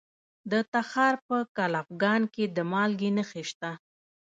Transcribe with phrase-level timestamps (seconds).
[0.51, 3.71] د تخار په کلفګان کې د مالګې نښې شته.